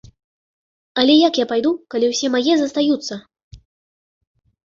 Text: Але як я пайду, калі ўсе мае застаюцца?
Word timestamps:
Але 1.01 1.13
як 1.27 1.33
я 1.41 1.43
пайду, 1.51 1.73
калі 1.93 2.09
ўсе 2.13 2.27
мае 2.35 2.53
застаюцца? 2.61 3.17